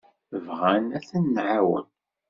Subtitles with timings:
[0.45, 1.85] Bɣan ad ten-nɛawen.